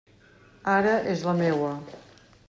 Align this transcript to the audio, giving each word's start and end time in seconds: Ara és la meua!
Ara 0.75 0.93
és 1.11 1.21
la 1.27 1.35
meua! 1.43 1.75